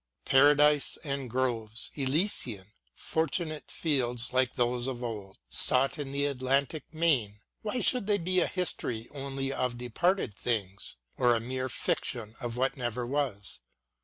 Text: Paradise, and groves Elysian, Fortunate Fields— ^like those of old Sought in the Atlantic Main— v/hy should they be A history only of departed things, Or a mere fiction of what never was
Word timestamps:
Paradise, 0.25 0.97
and 1.03 1.29
groves 1.29 1.91
Elysian, 1.93 2.73
Fortunate 2.95 3.69
Fields— 3.69 4.29
^like 4.29 4.53
those 4.53 4.87
of 4.87 5.03
old 5.03 5.37
Sought 5.51 5.99
in 5.99 6.11
the 6.11 6.25
Atlantic 6.25 6.91
Main— 6.91 7.41
v/hy 7.63 7.81
should 7.81 8.07
they 8.07 8.17
be 8.17 8.39
A 8.39 8.47
history 8.47 9.07
only 9.11 9.53
of 9.53 9.77
departed 9.77 10.33
things, 10.33 10.95
Or 11.17 11.35
a 11.35 11.39
mere 11.39 11.69
fiction 11.69 12.33
of 12.39 12.57
what 12.57 12.77
never 12.77 13.05
was 13.05 13.59